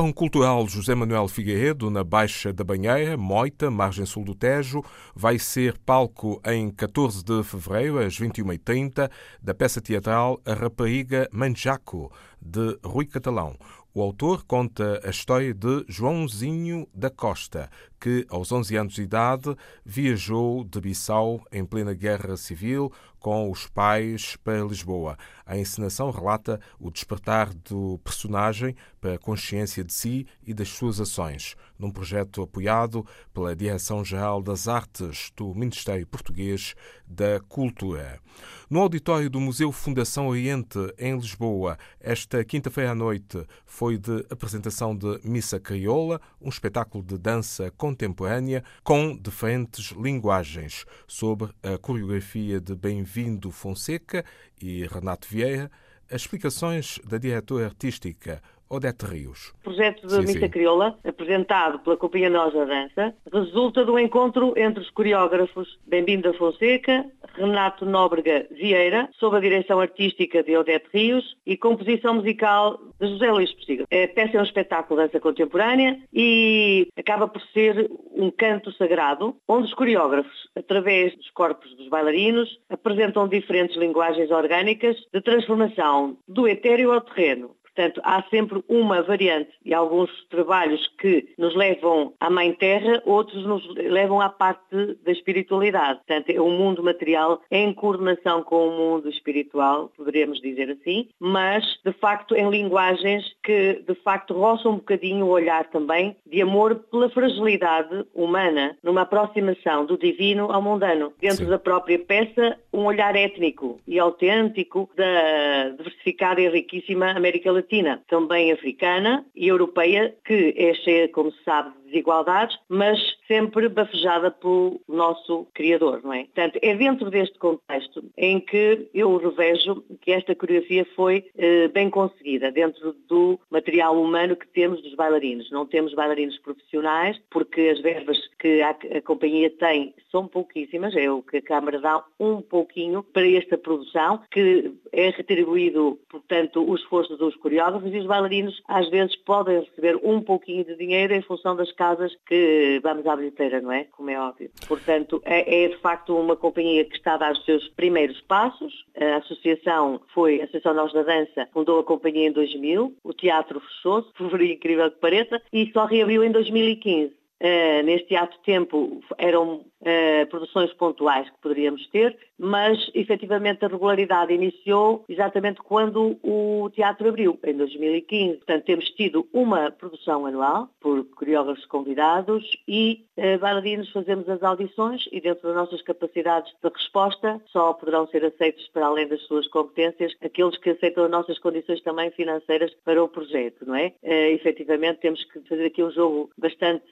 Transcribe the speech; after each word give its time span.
Fórum 0.00 0.14
Cultural 0.14 0.66
José 0.66 0.94
Manuel 0.94 1.28
Figueiredo, 1.28 1.90
na 1.90 2.02
Baixa 2.02 2.54
da 2.54 2.64
Banheira, 2.64 3.18
Moita, 3.18 3.70
margem 3.70 4.06
sul 4.06 4.24
do 4.24 4.34
Tejo, 4.34 4.82
vai 5.14 5.38
ser 5.38 5.76
palco 5.76 6.40
em 6.46 6.70
14 6.70 7.22
de 7.22 7.44
fevereiro, 7.44 7.98
às 7.98 8.18
21h30, 8.18 9.10
da 9.42 9.52
peça 9.52 9.78
teatral 9.78 10.40
A 10.46 10.54
Rapariga 10.54 11.28
Manjaco, 11.30 12.10
de 12.40 12.78
Rui 12.82 13.04
Catalão. 13.04 13.58
O 13.92 14.00
autor 14.00 14.44
conta 14.44 15.02
a 15.04 15.10
história 15.10 15.52
de 15.52 15.84
Joãozinho 15.86 16.88
da 16.94 17.10
Costa, 17.10 17.68
que, 18.00 18.24
aos 18.30 18.50
11 18.50 18.76
anos 18.76 18.94
de 18.94 19.02
idade, 19.02 19.54
viajou 19.84 20.64
de 20.64 20.80
Bissau 20.80 21.44
em 21.52 21.62
plena 21.62 21.92
guerra 21.92 22.38
civil 22.38 22.90
com 23.20 23.50
os 23.50 23.68
pais 23.68 24.36
para 24.42 24.64
Lisboa. 24.64 25.16
A 25.46 25.56
encenação 25.56 26.10
relata 26.10 26.60
o 26.78 26.90
despertar 26.90 27.52
do 27.54 28.00
personagem 28.02 28.74
para 29.00 29.14
a 29.14 29.18
consciência 29.18 29.84
de 29.84 29.92
si 29.92 30.26
e 30.44 30.52
das 30.52 30.68
suas 30.68 31.00
ações, 31.00 31.54
num 31.78 31.90
projeto 31.90 32.42
apoiado 32.42 33.06
pela 33.32 33.54
Direção-Geral 33.54 34.42
das 34.42 34.66
Artes 34.66 35.30
do 35.36 35.54
Ministério 35.54 36.06
Português 36.06 36.74
da 37.06 37.40
Cultura. 37.40 38.20
No 38.68 38.80
auditório 38.80 39.28
do 39.28 39.40
Museu 39.40 39.72
Fundação 39.72 40.28
Oriente, 40.28 40.78
em 40.96 41.16
Lisboa, 41.16 41.76
esta 41.98 42.44
quinta-feira 42.44 42.92
à 42.92 42.94
noite 42.94 43.44
foi 43.66 43.98
de 43.98 44.24
apresentação 44.30 44.96
de 44.96 45.20
Missa 45.24 45.58
Crioula, 45.58 46.20
um 46.40 46.48
espetáculo 46.48 47.02
de 47.02 47.18
dança 47.18 47.70
contemporânea 47.72 48.62
com 48.84 49.16
diferentes 49.16 49.90
linguagens, 49.90 50.84
sobre 51.06 51.50
a 51.62 51.76
coreografia 51.78 52.60
de 52.60 52.76
Bem-vindo 53.12 53.50
Fonseca 53.50 54.24
e 54.60 54.86
Renato 54.86 55.26
Vieira, 55.28 55.68
as 56.08 56.22
explicações 56.22 57.00
da 57.04 57.18
diretora 57.18 57.66
artística 57.66 58.40
Odete 58.72 59.04
Rios. 59.04 59.48
O 59.48 59.64
projeto 59.64 60.06
da 60.06 60.20
Missa 60.22 60.48
Crioula, 60.48 60.96
apresentado 61.04 61.80
pela 61.80 61.96
Companhia 61.96 62.30
Nós 62.30 62.54
da 62.54 62.64
Dança, 62.64 63.12
resulta 63.32 63.84
do 63.84 63.98
encontro 63.98 64.54
entre 64.56 64.80
os 64.80 64.90
coreógrafos 64.90 65.76
Bem-vindo 65.88 66.32
Fonseca, 66.34 67.04
Renato 67.34 67.84
Nóbrega 67.84 68.46
Vieira, 68.52 69.08
sob 69.18 69.36
a 69.36 69.40
direção 69.40 69.80
artística 69.80 70.40
de 70.44 70.56
Odete 70.56 70.86
Rios 70.92 71.36
e 71.44 71.56
composição 71.56 72.14
musical 72.14 72.78
de 73.00 73.08
José 73.08 73.32
Luís 73.32 73.52
Postiga. 73.52 73.84
A 73.84 74.14
peça 74.14 74.36
é 74.36 74.40
um 74.40 74.44
espetáculo 74.44 75.00
de 75.00 75.06
dança 75.06 75.18
contemporânea 75.18 75.98
e 76.12 76.88
acaba 76.96 77.26
por 77.26 77.42
ser 77.52 77.90
um 78.14 78.30
canto 78.30 78.70
sagrado, 78.74 79.34
onde 79.48 79.66
os 79.66 79.74
coreógrafos, 79.74 80.48
através 80.54 81.16
dos 81.16 81.30
corpos 81.30 81.74
dos 81.74 81.88
bailarinos, 81.88 82.60
apresentam 82.68 83.26
diferentes 83.26 83.76
linguagens 83.76 84.30
orgânicas 84.30 84.96
de 85.12 85.20
transformação 85.20 86.16
do 86.28 86.46
etéreo 86.46 86.92
ao 86.92 87.00
terreno, 87.00 87.56
Portanto, 87.74 88.00
há 88.04 88.22
sempre 88.24 88.62
uma 88.68 89.02
variante 89.02 89.50
e 89.64 89.72
alguns 89.72 90.10
trabalhos 90.28 90.86
que 90.98 91.28
nos 91.38 91.54
levam 91.54 92.12
à 92.20 92.28
Mãe 92.28 92.52
Terra, 92.52 93.02
outros 93.06 93.44
nos 93.44 93.66
levam 93.74 94.20
à 94.20 94.28
parte 94.28 94.98
da 95.04 95.12
espiritualidade. 95.12 96.00
Portanto, 96.06 96.30
é 96.30 96.40
o 96.40 96.44
um 96.44 96.58
mundo 96.58 96.82
material 96.82 97.40
em 97.50 97.72
coordenação 97.72 98.42
com 98.42 98.68
o 98.68 98.72
mundo 98.72 99.08
espiritual, 99.08 99.90
poderíamos 99.96 100.40
dizer 100.40 100.70
assim, 100.70 101.08
mas, 101.18 101.64
de 101.84 101.92
facto, 101.92 102.34
em 102.34 102.50
linguagens 102.50 103.24
que, 103.42 103.82
de 103.86 103.94
facto, 103.96 104.34
roçam 104.34 104.72
um 104.72 104.76
bocadinho 104.76 105.26
o 105.26 105.30
olhar 105.30 105.64
também 105.70 106.16
de 106.26 106.42
amor 106.42 106.74
pela 106.90 107.08
fragilidade 107.08 108.04
humana, 108.14 108.76
numa 108.82 109.02
aproximação 109.02 109.86
do 109.86 109.96
divino 109.96 110.50
ao 110.50 110.60
mundano. 110.60 111.12
Dentro 111.20 111.44
Sim. 111.44 111.50
da 111.50 111.58
própria 111.58 111.98
peça, 111.98 112.58
um 112.72 112.84
olhar 112.84 113.14
étnico 113.16 113.80
e 113.86 113.98
autêntico 113.98 114.90
da 114.96 115.70
diversificada 115.76 116.40
e 116.40 116.48
riquíssima 116.48 117.10
América 117.10 117.50
Latina 117.50 117.69
Latina, 117.70 118.02
também 118.08 118.50
africana 118.50 119.24
e 119.34 119.46
europeia, 119.46 120.12
que 120.24 120.52
é 120.56 120.74
cheia, 120.74 121.08
como 121.08 121.30
se 121.30 121.42
sabe, 121.44 121.70
de 121.84 121.92
desigualdades, 121.92 122.58
mas 122.68 122.98
sempre 123.28 123.68
bafejada 123.68 124.30
pelo 124.30 124.80
nosso 124.88 125.46
Criador, 125.54 126.00
não 126.02 126.12
é? 126.12 126.24
Portanto, 126.24 126.58
é 126.62 126.74
dentro 126.74 127.10
deste 127.10 127.38
contexto 127.38 128.04
em 128.16 128.40
que 128.40 128.88
eu 128.92 129.16
revejo 129.16 129.84
que 130.00 130.10
esta 130.10 130.34
coreografia 130.34 130.84
foi 130.96 131.24
eh, 131.38 131.68
bem 131.68 131.88
conseguida, 131.90 132.50
dentro 132.50 132.94
do 133.08 133.38
material 133.50 134.00
humano 134.00 134.36
que 134.36 134.48
temos 134.48 134.82
dos 134.82 134.94
bailarinos. 134.94 135.50
Não 135.50 135.64
temos 135.64 135.94
bailarinos 135.94 136.38
profissionais, 136.38 137.20
porque 137.30 137.60
as 137.68 137.80
verbas 137.80 138.18
que 138.38 138.62
a, 138.62 138.70
a 138.70 139.02
companhia 139.02 139.50
tem 139.50 139.94
são 140.10 140.26
pouquíssimas, 140.26 140.96
é 140.96 141.10
o 141.10 141.22
que 141.22 141.36
a 141.36 141.42
Câmara 141.42 141.78
dá 141.78 142.04
um 142.18 142.40
pouquinho 142.40 143.02
para 143.02 143.28
esta 143.28 143.56
produção, 143.56 144.22
que 144.30 144.72
é 144.92 145.10
retribuído, 145.10 145.98
portanto, 146.08 146.68
o 146.68 146.74
esforço 146.74 147.16
dos 147.16 147.36
coreógrafos 147.36 147.49
e 147.52 147.98
os 147.98 148.06
bailarinos 148.06 148.62
às 148.68 148.88
vezes 148.88 149.16
podem 149.16 149.60
receber 149.60 149.98
um 150.02 150.20
pouquinho 150.20 150.64
de 150.64 150.76
dinheiro 150.76 151.14
em 151.14 151.22
função 151.22 151.56
das 151.56 151.72
casas 151.72 152.12
que 152.26 152.80
vamos 152.82 153.06
à 153.06 153.16
bilheteira, 153.16 153.60
não 153.60 153.72
é? 153.72 153.84
Como 153.84 154.10
é 154.10 154.18
óbvio. 154.20 154.50
Portanto, 154.66 155.20
é, 155.24 155.64
é 155.64 155.68
de 155.68 155.76
facto 155.78 156.16
uma 156.16 156.36
companhia 156.36 156.84
que 156.84 156.96
está 156.96 157.14
a 157.14 157.18
dar 157.18 157.32
os 157.32 157.44
seus 157.44 157.66
primeiros 157.68 158.20
passos. 158.22 158.84
A 158.96 159.16
associação 159.16 160.00
foi, 160.14 160.40
a 160.40 160.44
Associação 160.44 160.74
Nós 160.74 160.92
da 160.92 161.02
Dança, 161.02 161.48
fundou 161.52 161.80
a 161.80 161.84
companhia 161.84 162.28
em 162.28 162.32
2000, 162.32 162.94
o 163.02 163.12
teatro 163.12 163.60
fechou-se, 163.60 164.12
por 164.14 164.40
incrível 164.40 164.90
que 164.90 164.98
pareça, 164.98 165.40
e 165.52 165.70
só 165.72 165.84
reabriu 165.84 166.24
em 166.24 166.30
2015. 166.30 167.20
Uh, 167.42 167.82
neste 167.84 168.14
ato 168.14 168.38
tempo 168.44 169.00
eram 169.16 169.64
uh, 169.80 170.26
produções 170.28 170.72
pontuais 170.74 171.28
que 171.28 171.40
poderíamos 171.40 171.86
ter, 171.88 172.16
mas 172.38 172.90
efetivamente 172.94 173.64
a 173.64 173.68
regularidade 173.68 174.32
iniciou 174.32 175.04
exatamente 175.08 175.60
quando 175.62 176.18
o 176.22 176.70
teatro 176.70 177.08
abriu, 177.08 177.38
em 177.44 177.56
2015. 177.56 178.36
Portanto, 178.38 178.64
temos 178.64 178.90
tido 178.90 179.26
uma 179.32 179.70
produção 179.70 180.26
anual 180.26 180.68
por 180.80 181.04
coreógrafos 181.04 181.66
convidados 181.66 182.44
e 182.66 183.04
uh, 183.16 183.38
bailarinos 183.38 183.90
fazemos 183.90 184.28
as 184.28 184.42
audições 184.42 185.08
e 185.12 185.20
dentro 185.20 185.48
das 185.48 185.56
nossas 185.56 185.82
capacidades 185.82 186.52
de 186.62 186.68
resposta 186.68 187.40
só 187.46 187.72
poderão 187.72 188.06
ser 188.08 188.24
aceitos 188.24 188.66
para 188.68 188.86
além 188.86 189.06
das 189.06 189.20
suas 189.22 189.46
competências 189.48 190.14
aqueles 190.22 190.56
que 190.58 190.70
aceitam 190.70 191.04
as 191.04 191.10
nossas 191.10 191.38
condições 191.38 191.82
também 191.82 192.10
financeiras 192.10 192.72
para 192.84 193.02
o 193.02 193.08
projeto, 193.08 193.66
não 193.66 193.74
é? 193.74 193.92
Uh, 194.02 194.34
efetivamente 194.34 195.00
temos 195.00 195.22
que 195.24 195.40
fazer 195.40 195.66
aqui 195.66 195.82
um 195.82 195.90
jogo 195.90 196.30
bastante 196.36 196.90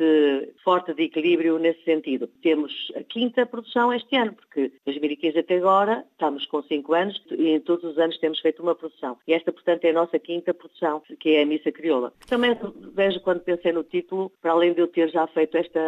forte 0.62 0.92
de 0.94 1.04
equilíbrio 1.04 1.58
nesse 1.58 1.82
sentido. 1.84 2.26
Temos 2.42 2.77
a 2.96 3.02
quinta 3.02 3.46
produção 3.46 3.92
este 3.92 4.16
ano, 4.16 4.32
porque 4.32 4.72
2015 4.84 5.38
até 5.38 5.56
agora 5.56 6.04
estamos 6.12 6.46
com 6.46 6.62
cinco 6.62 6.94
anos 6.94 7.20
e 7.30 7.48
em 7.48 7.60
todos 7.60 7.84
os 7.84 7.98
anos 7.98 8.18
temos 8.18 8.40
feito 8.40 8.62
uma 8.62 8.74
produção. 8.74 9.16
E 9.26 9.32
esta, 9.32 9.52
portanto, 9.52 9.84
é 9.84 9.90
a 9.90 9.94
nossa 9.94 10.18
quinta 10.18 10.54
produção, 10.54 11.02
que 11.20 11.30
é 11.30 11.42
a 11.42 11.46
Missa 11.46 11.70
Crioula. 11.72 12.12
Também 12.26 12.56
vejo 12.94 13.20
quando 13.20 13.40
pensei 13.40 13.72
no 13.72 13.84
título, 13.84 14.32
para 14.40 14.52
além 14.52 14.72
de 14.72 14.80
eu 14.80 14.88
ter 14.88 15.10
já 15.10 15.26
feito 15.28 15.56
esta, 15.56 15.80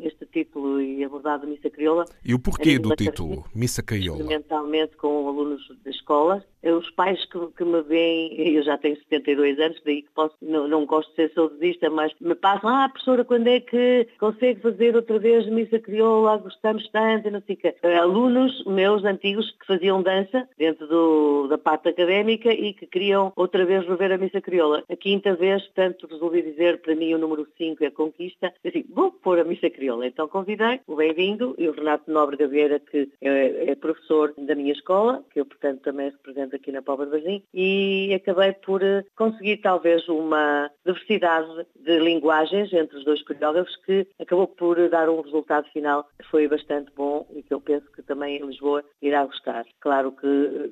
este 0.00 0.26
título 0.26 0.80
e 0.80 1.04
abordado 1.04 1.46
a 1.46 1.48
Missa 1.48 1.70
Crioula. 1.70 2.04
E 2.24 2.34
o 2.34 2.38
porquê 2.38 2.78
do 2.78 2.94
título, 2.94 3.44
Missa 3.54 3.82
Crioula? 3.82 4.20
Experimentalmente 4.20 4.96
com 4.96 5.28
alunos 5.28 5.62
da 5.84 5.90
escola. 5.90 6.44
Os 6.62 6.90
pais 6.90 7.24
que, 7.26 7.38
que 7.56 7.64
me 7.64 7.82
veem, 7.82 8.56
eu 8.56 8.62
já 8.62 8.78
tenho 8.78 8.96
72 8.96 9.58
anos, 9.58 9.80
daí 9.84 10.02
que 10.02 10.10
posso, 10.14 10.34
não, 10.42 10.68
não 10.68 10.86
gosto 10.86 11.10
de 11.10 11.16
ser 11.16 11.32
saudosista, 11.34 11.90
mas 11.90 12.12
me 12.20 12.34
passam, 12.34 12.70
ah, 12.70 12.88
professora, 12.88 13.24
quando 13.24 13.48
é 13.48 13.60
que 13.60 14.06
consegue 14.18 14.60
fazer 14.60 14.94
outra 14.94 15.18
vez 15.18 15.46
Missa 15.46 15.78
Crioula? 15.78 16.38
gostamos 16.38 16.88
tanto, 16.88 17.30
não 17.30 17.42
sei 17.46 17.56
que. 17.56 17.74
Alunos 17.82 18.64
meus 18.66 19.04
antigos 19.04 19.50
que 19.52 19.66
faziam 19.66 20.02
dança 20.02 20.48
dentro 20.58 20.86
do, 20.86 21.48
da 21.48 21.58
parte 21.58 21.88
académica 21.88 22.52
e 22.52 22.74
que 22.74 22.86
queriam 22.86 23.32
outra 23.36 23.64
vez 23.64 23.86
rever 23.86 24.12
a 24.12 24.18
missa 24.18 24.40
crioula. 24.40 24.84
A 24.88 24.96
quinta 24.96 25.34
vez, 25.34 25.62
portanto, 25.64 26.06
resolvi 26.10 26.42
dizer 26.42 26.80
para 26.80 26.94
mim 26.94 27.14
o 27.14 27.18
número 27.18 27.46
5 27.56 27.84
é 27.84 27.90
conquista. 27.90 28.52
Disse, 28.64 28.86
vou 28.90 29.12
pôr 29.12 29.38
a 29.38 29.44
missa 29.44 29.70
crioula. 29.70 30.06
Então 30.06 30.28
convidei 30.28 30.80
o 30.86 30.96
bem-vindo 30.96 31.54
e 31.58 31.68
o 31.68 31.72
Renato 31.72 32.10
Nobre 32.10 32.36
Gaveira, 32.36 32.80
que 32.80 33.08
é, 33.20 33.70
é, 33.70 33.74
professor 33.74 34.34
da 34.36 34.54
minha 34.54 34.72
escola, 34.72 35.24
que 35.32 35.40
eu, 35.40 35.46
portanto, 35.46 35.80
também 35.82 36.10
represento 36.10 36.51
aqui 36.56 36.72
na 36.72 36.82
Póvoa 36.82 37.06
de 37.06 37.12
Varzim, 37.12 37.42
e 37.52 38.12
acabei 38.14 38.52
por 38.52 38.82
eh, 38.82 39.04
conseguir 39.16 39.58
talvez 39.58 40.08
uma 40.08 40.70
diversidade 40.84 41.66
de 41.76 41.98
linguagens 41.98 42.72
entre 42.72 42.98
os 42.98 43.04
dois 43.04 43.22
coreógrafos 43.22 43.76
que 43.84 44.06
acabou 44.20 44.46
por 44.46 44.88
dar 44.88 45.08
um 45.08 45.20
resultado 45.20 45.68
final 45.72 46.08
foi 46.30 46.48
bastante 46.48 46.90
bom 46.94 47.26
e 47.34 47.42
que 47.42 47.52
eu 47.52 47.60
penso 47.60 47.90
que 47.92 48.02
também 48.02 48.38
Lisboa 48.38 48.84
irá 49.00 49.24
gostar. 49.24 49.64
Claro 49.80 50.12
que 50.12 50.26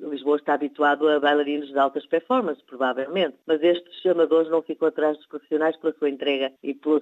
Lisboa 0.09 0.37
está 0.37 0.53
habituado 0.53 1.07
a 1.07 1.19
bailarinos 1.19 1.69
de 1.69 1.77
altas 1.77 2.05
performances, 2.05 2.63
provavelmente, 2.63 3.37
mas 3.45 3.61
estes 3.61 4.05
amadores 4.05 4.49
não 4.49 4.61
ficam 4.61 4.87
atrás 4.87 5.17
dos 5.17 5.27
profissionais 5.27 5.75
pela 5.77 5.93
sua 5.93 6.09
entrega 6.09 6.51
e 6.63 6.73
pelo 6.73 7.01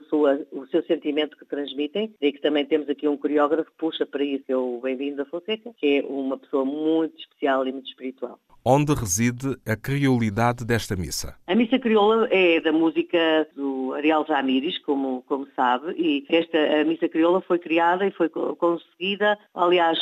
o 0.51 0.67
seu 0.67 0.83
sentimento 0.83 1.37
que 1.37 1.45
transmitem. 1.45 2.13
E 2.21 2.31
que 2.31 2.41
também 2.41 2.65
temos 2.65 2.89
aqui 2.89 3.07
um 3.07 3.17
coreógrafo 3.17 3.69
que 3.71 3.77
puxa 3.77 4.05
para 4.05 4.23
isso, 4.23 4.45
é 4.47 4.55
o 4.55 4.79
Bem-vindo 4.81 5.17
da 5.17 5.25
Fonseca, 5.25 5.71
que 5.77 5.99
é 5.99 6.05
uma 6.05 6.37
pessoa 6.37 6.65
muito 6.65 7.17
especial 7.19 7.65
e 7.67 7.71
muito 7.71 7.87
espiritual. 7.87 8.39
Onde 8.69 8.93
reside 8.93 9.57
a 9.65 9.75
criolidade 9.75 10.63
desta 10.63 10.95
missa? 10.95 11.35
A 11.47 11.55
missa 11.55 11.79
crioula 11.79 12.27
é 12.29 12.61
da 12.61 12.71
música 12.71 13.47
do 13.55 13.95
Ariel 13.95 14.21
Ramírez, 14.21 14.77
como, 14.83 15.23
como 15.27 15.47
sabe, 15.55 15.95
e 15.97 16.23
esta 16.29 16.83
missa 16.85 17.09
crioula 17.09 17.41
foi 17.41 17.57
criada 17.57 18.05
e 18.05 18.11
foi 18.11 18.29
conseguida, 18.29 19.35
aliás, 19.55 19.97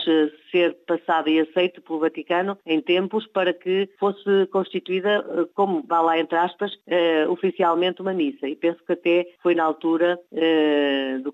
ser 0.51 0.75
passada 0.85 1.29
e 1.29 1.39
aceita 1.39 1.79
pelo 1.79 1.99
Vaticano 1.99 2.57
em 2.65 2.81
tempos 2.81 3.25
para 3.27 3.53
que 3.53 3.89
fosse 3.97 4.45
constituída, 4.51 5.25
eh, 5.29 5.47
como 5.53 5.83
vá 5.87 6.01
lá 6.01 6.19
entre 6.19 6.37
aspas, 6.37 6.73
uh, 6.73 7.31
oficialmente 7.31 8.01
uma 8.01 8.13
missa. 8.13 8.47
E 8.47 8.55
penso 8.55 8.79
que 8.85 8.93
até 8.93 9.27
foi 9.41 9.55
na 9.55 9.63
altura 9.63 10.19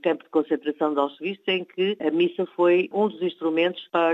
campo 0.04 0.24
de 0.24 0.30
concentração 0.30 0.94
de 0.94 1.00
Auschwitz 1.00 1.42
em 1.48 1.64
que 1.64 1.98
a 2.00 2.12
missa 2.12 2.46
foi 2.56 2.90
um 2.94 3.08
dos 3.08 3.22
instrumentos 3.22 3.88
para 3.92 4.12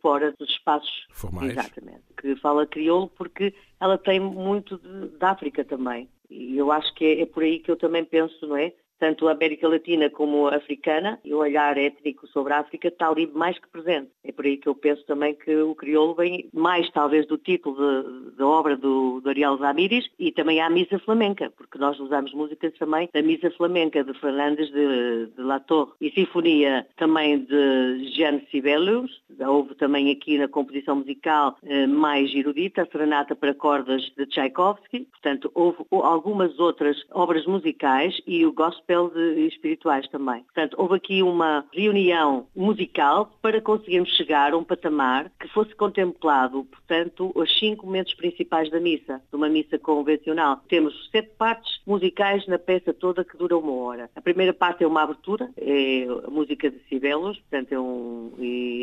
fora 0.00 0.32
dos 0.38 0.48
espaços 0.48 1.06
formais. 1.10 1.50
Exatamente. 1.50 2.02
Que 2.16 2.36
fala 2.36 2.66
crioulo 2.66 3.08
porque 3.08 3.52
ela 3.80 3.98
tem 3.98 4.20
muito 4.20 4.78
de, 4.78 5.08
de 5.08 5.24
África 5.24 5.64
também. 5.64 6.08
E 6.30 6.56
eu 6.56 6.70
acho 6.70 6.94
que 6.94 7.04
é, 7.04 7.22
é, 7.22 7.26
por 7.26 7.42
aí 7.42 7.58
que 7.58 7.70
eu 7.70 7.76
também 7.76 8.04
penso, 8.04 8.46
não 8.46 8.56
é? 8.56 8.72
Tanto 8.98 9.28
a 9.28 9.32
América 9.32 9.68
Latina 9.68 10.10
como 10.10 10.48
a 10.48 10.56
africana, 10.56 11.18
e 11.24 11.32
o 11.32 11.38
olhar 11.38 11.76
étnico 11.78 12.26
sobre 12.28 12.52
a 12.52 12.60
África 12.60 12.88
está 12.88 13.08
ali 13.08 13.26
mais 13.26 13.58
que 13.58 13.68
presente. 13.68 14.10
É 14.24 14.32
por 14.32 14.44
aí 14.44 14.56
que 14.56 14.68
eu 14.68 14.74
penso 14.74 15.04
também 15.06 15.34
que 15.34 15.54
o 15.56 15.74
crioulo 15.74 16.14
vem 16.14 16.48
mais 16.52 16.90
talvez 16.90 17.26
do 17.26 17.38
título 17.38 18.32
da 18.32 18.46
obra 18.46 18.76
do, 18.76 19.20
do 19.20 19.28
Ariel 19.28 19.56
Ramírez 19.56 20.08
e 20.18 20.32
também 20.32 20.60
à 20.60 20.68
missa 20.68 20.98
flamenca, 20.98 21.52
porque 21.56 21.78
nós 21.78 21.98
usamos 22.00 22.32
músicas 22.34 22.72
também 22.78 23.08
da 23.12 23.22
missa 23.22 23.50
flamenca 23.52 24.02
de 24.02 24.14
Fernandes 24.14 24.70
de, 24.70 25.26
de 25.26 25.42
La 25.42 25.60
Torre 25.60 25.92
e 26.00 26.10
sinfonia 26.10 26.86
também 26.96 27.38
de 27.38 28.10
Jean 28.14 28.40
Sibelius. 28.50 29.22
Houve 29.40 29.74
também 29.74 30.10
aqui 30.10 30.38
na 30.38 30.48
composição 30.48 30.96
musical 30.96 31.56
eh, 31.64 31.86
mais 31.86 32.34
erudita, 32.34 32.82
a 32.82 32.86
Serenata 32.86 33.36
para 33.36 33.54
Cordas 33.54 34.02
de 34.16 34.26
Tchaikovsky. 34.26 35.06
Portanto, 35.10 35.50
houve 35.54 35.78
algumas 35.90 36.58
outras 36.58 36.96
obras 37.10 37.46
musicais 37.46 38.20
e 38.26 38.44
o 38.44 38.52
gospel 38.52 38.87
papel 38.88 39.10
de 39.10 39.46
espirituais 39.46 40.08
também. 40.08 40.42
Portanto, 40.44 40.74
houve 40.78 40.94
aqui 40.94 41.22
uma 41.22 41.66
reunião 41.72 42.46
musical 42.56 43.30
para 43.42 43.60
conseguirmos 43.60 44.08
chegar 44.16 44.54
a 44.54 44.56
um 44.56 44.64
patamar 44.64 45.30
que 45.38 45.46
fosse 45.48 45.74
contemplado, 45.74 46.64
portanto, 46.64 47.30
os 47.34 47.58
cinco 47.58 47.84
momentos 47.84 48.14
principais 48.14 48.70
da 48.70 48.80
missa, 48.80 49.20
de 49.30 49.36
uma 49.36 49.48
missa 49.48 49.78
convencional. 49.78 50.62
Temos 50.68 51.08
sete 51.10 51.30
partes 51.36 51.80
musicais 51.86 52.46
na 52.46 52.58
peça 52.58 52.94
toda 52.94 53.24
que 53.24 53.36
dura 53.36 53.58
uma 53.58 53.72
hora. 53.72 54.10
A 54.16 54.22
primeira 54.22 54.54
parte 54.54 54.82
é 54.82 54.86
uma 54.86 55.02
abertura, 55.02 55.50
é 55.58 56.06
a 56.24 56.30
música 56.30 56.70
de 56.70 56.78
Sibelos, 56.88 57.38
portanto 57.40 57.72
é, 57.72 57.78
um, 57.78 58.32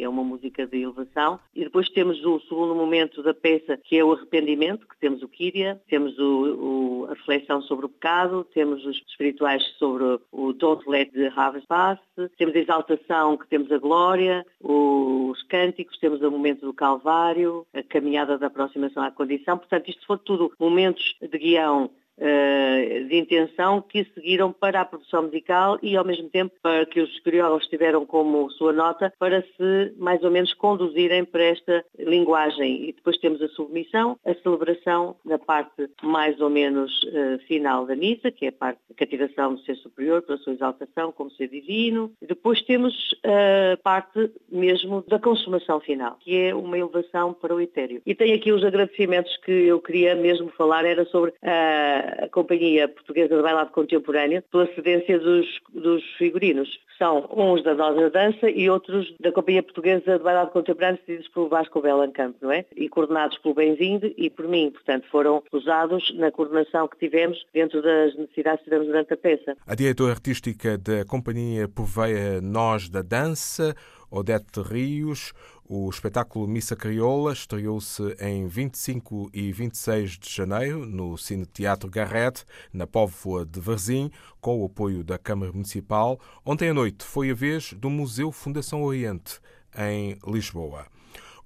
é 0.02 0.08
uma 0.08 0.24
música 0.24 0.68
de 0.68 0.84
elevação. 0.84 1.40
E 1.56 1.64
depois 1.64 1.90
temos 1.90 2.24
o 2.24 2.40
segundo 2.42 2.76
momento 2.76 3.24
da 3.24 3.34
peça, 3.34 3.78
que 3.84 3.98
é 3.98 4.04
o 4.04 4.14
arrependimento, 4.14 4.88
que 4.88 4.98
temos 5.00 5.24
o 5.24 5.28
Kyria, 5.28 5.82
temos 5.88 6.18
o, 6.20 6.26
o, 6.26 7.06
a 7.06 7.14
reflexão 7.14 7.62
sobre 7.64 7.88
o 7.88 7.90
pecado, 7.90 8.46
temos 8.54 8.86
os 8.86 8.98
espirituais 9.08 9.64
sobre 9.80 9.95
sobre 9.96 10.20
o 10.32 10.54
Don't 10.54 10.88
Let 10.90 11.12
the 11.14 11.32
Harvest 11.34 11.68
Pass, 11.68 12.00
temos 12.38 12.56
a 12.56 12.60
exaltação 12.60 13.38
que 13.38 13.48
temos 13.48 13.72
a 13.72 13.78
glória, 13.78 14.46
os 14.62 15.42
cânticos, 15.44 15.98
temos 15.98 16.22
o 16.22 16.30
momento 16.30 16.66
do 16.66 16.74
Calvário, 16.74 17.66
a 17.74 17.82
caminhada 17.82 18.38
da 18.38 18.48
aproximação 18.48 19.02
à 19.04 19.12
condição. 19.12 19.58
Portanto, 19.58 19.90
isto 19.90 20.06
foi 20.06 20.18
tudo 20.18 20.52
momentos 20.60 21.16
de 21.22 21.38
guião 21.38 21.90
de 22.18 23.18
intenção 23.18 23.82
que 23.82 24.06
seguiram 24.14 24.52
para 24.52 24.82
a 24.82 24.86
produção 24.86 25.24
musical 25.24 25.78
e 25.82 25.96
ao 25.96 26.06
mesmo 26.06 26.30
tempo 26.30 26.54
para 26.62 26.86
que 26.86 27.02
os 27.02 27.20
coreógrafos 27.20 27.68
tiveram 27.68 28.06
como 28.06 28.50
sua 28.52 28.74
nota 28.74 29.14
para 29.20 29.42
se 29.42 29.94
mais 29.98 30.24
ou 30.24 30.32
menos 30.32 30.54
conduzirem 30.54 31.26
para 31.26 31.44
esta 31.44 31.86
linguagem. 31.98 32.90
E 32.90 32.94
depois 32.94 33.18
temos 33.18 33.42
a 33.42 33.48
submissão, 33.50 34.18
a 34.26 34.34
celebração 34.36 35.16
na 35.26 35.38
parte 35.38 35.90
mais 36.02 36.40
ou 36.40 36.50
menos 36.50 36.92
uh, 37.04 37.40
final 37.48 37.86
da 37.86 37.96
missa, 37.96 38.32
que 38.32 38.46
é 38.46 38.50
a 38.50 38.54
parte 38.54 38.80
da 38.90 38.96
cativação 38.96 39.56
do 39.56 39.62
ser 39.62 39.76
superior 39.76 40.22
pela 40.22 40.38
sua 40.40 40.54
exaltação 40.54 41.12
como 41.12 41.32
ser 41.32 41.48
divino. 41.48 42.12
E 42.22 42.28
depois 42.28 42.62
temos 42.62 42.94
a 43.24 43.78
parte 43.78 44.32
mesmo 44.50 45.04
da 45.08 45.20
consumação 45.20 45.80
final, 45.80 46.18
que 46.20 46.36
é 46.38 46.56
uma 46.56 46.78
elevação 46.78 47.34
para 47.34 47.54
o 47.54 47.62
etéreo. 47.62 48.02
E 48.06 48.16
tem 48.16 48.34
aqui 48.34 48.52
os 48.52 48.64
agradecimentos 48.64 49.36
que 49.38 49.52
eu 49.52 49.80
queria 49.80 50.16
mesmo 50.16 50.50
falar, 50.50 50.86
era 50.86 51.06
sobre 51.06 51.34
a 51.42 52.05
a 52.24 52.30
Companhia 52.30 52.88
Portuguesa 52.88 53.36
de 53.36 53.42
Bailado 53.42 53.72
Contemporâneo 53.72 54.42
pela 54.52 54.68
cedência 54.74 55.20
dos, 55.20 55.46
dos 55.74 56.04
figurinos. 56.18 56.80
São 56.98 57.28
uns 57.36 57.64
da 57.64 57.74
Nós 57.74 58.12
Dança 58.12 58.50
e 58.50 58.70
outros 58.70 59.14
da 59.20 59.32
Companhia 59.32 59.64
Portuguesa 59.64 60.18
de 60.18 60.24
Bailado 60.24 60.52
Contemporâneo 60.52 61.00
cedidos 61.06 61.28
pelo 61.30 61.50
Vasco 61.50 61.82
Belancamp, 61.82 62.36
não 62.42 62.52
é? 62.52 62.66
E 62.76 62.88
coordenados 62.88 63.38
pelo 63.40 63.56
Benzinde 63.56 64.14
e 64.18 64.30
por 64.30 64.48
mim. 64.48 64.72
Portanto, 64.72 65.06
foram 65.12 65.44
usados 65.52 66.14
na 66.16 66.32
coordenação 66.32 66.88
que 66.88 66.98
tivemos 66.98 67.46
dentro 67.54 67.82
das 67.82 68.16
necessidades 68.16 68.60
que 68.60 68.66
tivemos 68.66 68.88
durante 68.88 69.14
a 69.14 69.18
peça. 69.18 69.58
A 69.68 69.76
diretora 69.76 70.12
artística 70.14 70.78
da 70.78 71.04
Companhia 71.06 71.68
Poveia 71.68 72.40
Nós 72.42 72.90
da 72.90 73.02
Dança, 73.02 73.76
Odete 74.10 74.62
Rios, 74.62 75.34
o 75.68 75.90
espetáculo 75.90 76.48
Missa 76.48 76.76
Crioula 76.76 77.34
estreou-se 77.34 78.04
em 78.20 78.48
25 78.48 79.32
e 79.34 79.52
26 79.52 80.20
de 80.20 80.30
janeiro 80.32 80.86
no 80.86 81.18
Cine 81.18 81.46
Teatro 81.46 81.90
Garrett, 81.90 82.46
na 82.72 82.86
Póvoa 82.86 83.46
de 83.46 83.60
Varzim, 83.60 84.12
com 84.40 84.62
o 84.62 84.66
apoio 84.66 85.04
da 85.04 85.18
Câmara 85.18 85.52
Municipal. 85.52 86.20
Ontem 86.46 86.70
à 86.70 86.74
noite 86.74 87.04
foi 87.04 87.32
a 87.32 87.34
vez 87.34 87.74
do 87.74 87.90
Museu 87.90 88.32
Fundação 88.32 88.84
Oriente, 88.84 89.40
em 89.76 90.18
Lisboa. 90.28 90.86